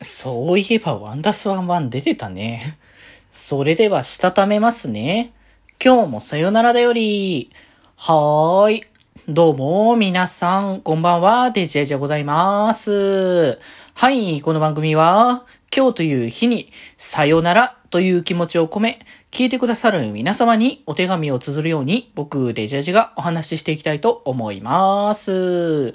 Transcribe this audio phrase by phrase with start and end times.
[0.00, 2.78] そういえばワンダスワンワン出てたね。
[3.30, 5.32] それではしたためますね。
[5.84, 7.50] 今日もさよならだより。
[7.96, 8.84] はーい。
[9.28, 13.58] どうも、皆さん、こんばんは、デジェジでございます。
[13.92, 15.44] はい、この番組は、
[15.76, 25.92] 今日という日に、さよならという気持ちを込め、聞いてくださる皆様にお手紙を綴るように、僕、デジェジがお話ししていきたいと思います。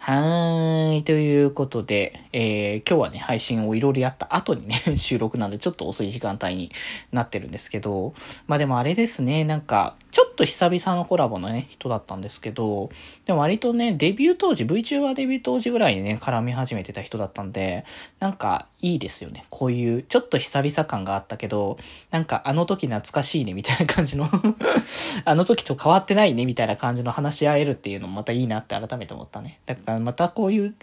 [0.00, 1.02] はい。
[1.02, 6.70] ということで、えー、今日はね、配信をいろいろやった後にね、 収録なんでちょっと遅い時間帯に
[7.12, 8.14] なってるんですけど、
[8.46, 12.90] まあでもあれですね、なんか、ちょっと久々のコラボのね、人だったんですけど、
[13.26, 17.84] でも割とね、デビュー当時、VTuber デビュー当時ぐらいにね、絡み始めてた人だったんで、
[18.20, 19.44] なんか、いいですよね。
[19.50, 21.78] こういう、ちょっと久々感があったけど、
[22.10, 24.28] なんかあの時懐かしいね、みたいな感じの
[25.24, 29.58] あの時と変わってないね、みたいな感じの話し合えるっていうのもまたいいなって改めて思ったね。
[29.88, 30.74] かまたこういう、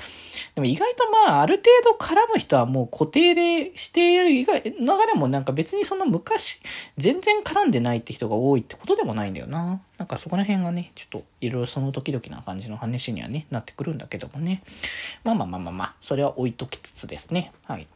[0.55, 4.73] でも意外とまあ、ある程度絡む人はもう固定でしている以外、流
[5.07, 6.59] れもなんか別にその昔、
[6.97, 9.81] 全然絡んでないって人が多いってことでもないんだよな。
[9.97, 14.63] なんかそこら辺がね、ちょっといろいろその時々な感じの話にはね、なってくるんだけどもね。
[15.23, 17.51] まあまあまあまあまあ、それは置いときつつですね。
[17.63, 17.87] はい。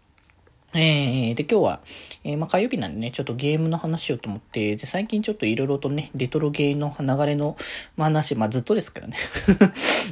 [0.73, 1.79] えー、で、今日は、
[2.23, 7.57] えー、まあ、火曜日なんでね、ちょっとゲームの話しようと思って、で、最近ちょっといろいろとね、レトロゲーの流れの、
[7.97, 9.17] まあ、話、まあ、ずっとですけどね。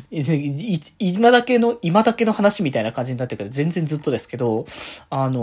[1.00, 4.66] 今だけの、今だけの話みたいな感じになってるけど、全然ずっとですけど、
[5.12, 5.40] あの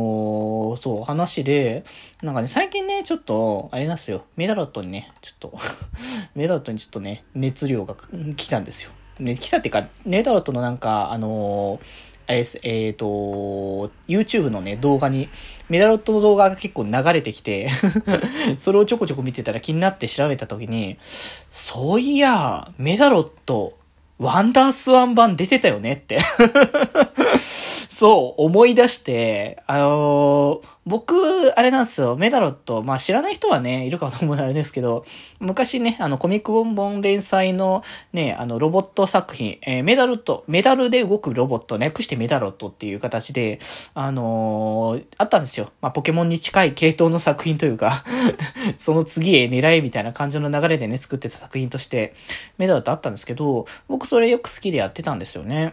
[0.77, 1.85] ーそう、話で、
[2.21, 5.59] なんかね、最近ね、ちょっと、あれなんですよ、メダロットにね、ちょっと、
[6.35, 7.95] メダロットにちょっとね、熱量が
[8.37, 8.91] 来たんですよ。
[9.21, 13.07] ね、来たっていうか、メダロットのなんか、あのーあれです、えっ、と、
[14.09, 15.29] YouTube のね、動画に、
[15.69, 17.69] メダロットの動画が結構流れてきて、
[18.57, 20.97] それをちょこちょこ見てたら気になって調べたときに、
[21.51, 23.75] そういや、メダロット、
[24.19, 26.19] ワンダースワン版出てたよねって。
[27.37, 31.15] そう、思い出して、あのー僕、
[31.57, 35.05] あれなんですよ、メダロット、まあ知らない人はね、いるかと思うのあれですけど、
[35.41, 43.61] 昔ね、あの、コミックボンボン連載のね、あの、ロボット作品、えーメダロット、メダルで動くロボット、略してメダロットっていう形で、
[43.95, 45.73] あのーあったんですよ。
[45.81, 48.05] まあ、ポケモンに近い系統の作品というか、
[48.77, 52.13] その次へ狙えみたいな感じの流れでね、作ってた作品として、
[52.59, 55.73] メダロットあったんですけど、僕それよく好きでやってたんですよね。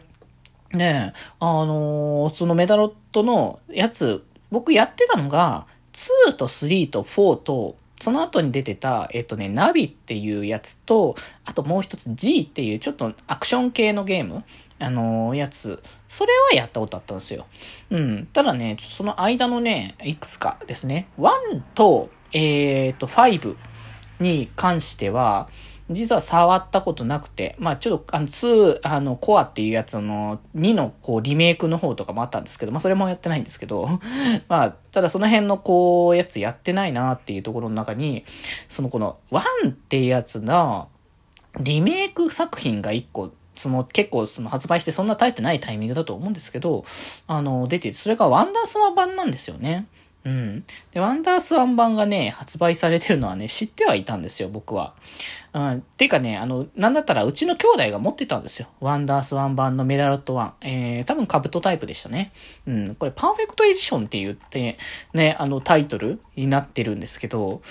[0.72, 14.44] ねえ、あのーそのメダロットのやつ、僕やってたのが、2と3と4と、その後に出てた、えっとね、ナビっていうやつと、あともう一つ G っていうちょっとアクション系のゲーム、
[14.80, 17.46] あのーやつ、それはやったことあったんですよ。
[17.92, 18.28] うん。
[18.34, 23.56] ただね、その間のね、いくつかですね、1と、えっと、5
[24.20, 25.50] に関しては、
[25.92, 33.88] 実は触ったことなくて、まあちょっと、あの、2、あの、コアっていうやつの2のこう、リメイクの方とかもあったんですけど、まあそれもやってないんですけど、
[34.48, 38.24] まあ、ただその辺のこう、やつやってないなっていうところの中に、
[38.68, 40.90] そのこの1っていうやつの、
[41.60, 46.86] リメイク作品が1個、その結構その発売してそんな耐えてないタイミングだと思うんですけど、
[47.28, 49.88] あの、出て、それがワンダースワン版なんですよね。
[50.24, 50.64] うん。
[50.92, 54.94] で、ワンダースワン版がね、発売されてるのはね、知ってはいたんですよ、僕は。
[55.54, 55.72] うん。
[55.74, 58.68] っていうかね、あの、なんだったらうちの兄弟が持ってたんですよ。
[58.80, 60.54] ワンダースワン版のメダロットワン。
[60.62, 62.32] えー、多分カブトタイプでしたね。
[62.66, 62.96] うん。
[62.96, 64.78] これ、パーフェクトエディションって言って、
[65.14, 67.62] ね、あの、タイトルになってるんですけど、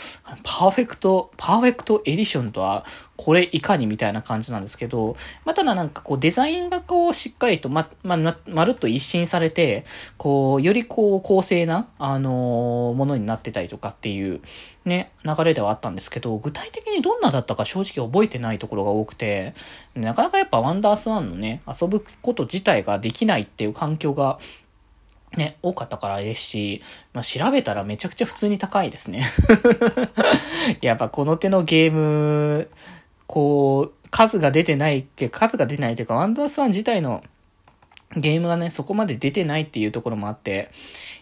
[0.42, 2.84] パーフェクト、パーフェクトエディションとは、
[3.16, 9.84] これいかにみたいな感じなんですけど、まあ、ただなんかこうデザインがこうしっかりとま、ま、ま、まるっと一新されて、
[10.16, 14.40] こう、よりこう公正な、あのーものになってたりとかっていう、
[14.84, 19.54] ね、流れではあったんですけど、具体的にどんなだったか正直覚えてないところが多くて、
[19.94, 24.40] なかなかやっぱワンダースワンのね、遊ぶこと自体ができないっていう環境が、
[25.36, 26.82] ね、多かったからですし、
[27.12, 29.22] まあ、調べたらめちゃくちゃ普通に高いですね。
[30.82, 32.68] やっぱこの手のゲーム、
[33.28, 37.22] こう、数が出てないけ、数が出ないというか、ワンダースワン自体の
[38.16, 40.72] ゲームがね、そこまで出てないっていうところもあって、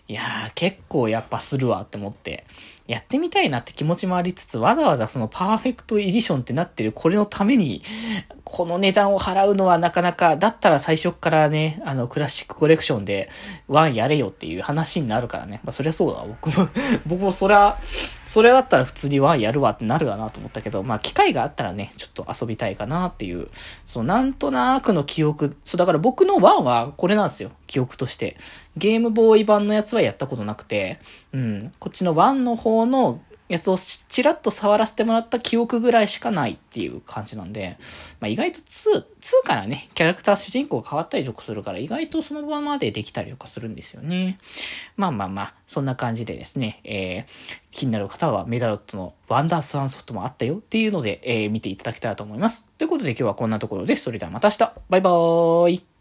[0.08, 2.46] いやー、結構やっぱするわって思って、
[2.88, 7.82] やってみたいなって気持ちもありつつ、わざわざそのパーフェクトエディションってなってるこれのために、
[8.44, 13.29] この値段を払うのはなかなか、だったら最初からね、あの、クラシックコレクションで
[13.69, 15.61] ワンやれよっていう話になるからね。
[15.64, 16.25] まあ、そりゃそうだ。
[16.26, 16.67] 僕も、
[17.05, 17.79] 僕もそりゃ、
[18.26, 23.49] それだったら普通にワンやるわってなるわなと思ったけど、まあ、機会があったらね、ちょっと遊びたいかなっていう、
[23.85, 27.50] そう、なんとなくの記憶、そう、だから僕のワンはこれなんですよ。
[27.68, 28.36] 記憶として。
[28.76, 30.98] ゲームボーイ版のやつはやったことなくて、
[31.32, 37.78] うん、こっちのワンの方のやつをちらっと触らせてもらった記憶ぐらいしかないっていう感じなんで、
[38.20, 44.38] まあ、意外と2、2からね、キャラクター主人公が変わったりとかするから、意外とそのままでできたりとかするんですよね。
[44.96, 47.26] まあまあまあ、そんな感じでですね、えー、
[47.70, 52.66] 気になる方はメダロットのワンダースワンソフトもあったよっていうので、えー、見ていただきたいと思います。
[52.76, 55.97] ということで今日はこんなところで、それではまた明日バイバーイ